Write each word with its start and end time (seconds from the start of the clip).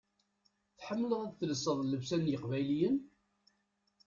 Tḥemmleḍ 0.77 1.21
ad 1.25 1.33
telseḍ 1.39 1.79
llebsa 1.83 2.17
n 2.19 2.29
yeqbayliyen? 2.31 2.97